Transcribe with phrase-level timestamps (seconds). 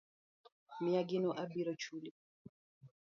[0.81, 2.09] Miya gino abiro chuli.